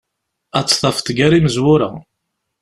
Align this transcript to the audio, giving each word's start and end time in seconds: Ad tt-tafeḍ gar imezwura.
Ad 0.57 0.65
tt-tafeḍ 0.65 1.07
gar 1.17 1.31
imezwura. 1.37 1.89